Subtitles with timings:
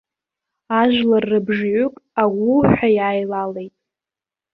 [0.79, 1.93] Ажәлар рыбжаҩык
[2.23, 3.73] аууҳәа иааилалеит.